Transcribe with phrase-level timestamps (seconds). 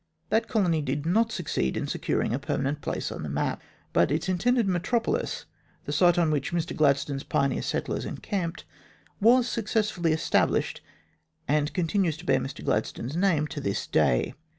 [0.29, 3.61] That colony did not succeed in securing a permanent place on the map,
[3.93, 5.45] but its intended metropolis
[5.85, 8.65] the site on which Mr Gladstone's pioneer settlers encamped
[9.19, 10.81] was successfully established
[11.47, 14.33] and continues to bear Mr Gladstone's name to this day.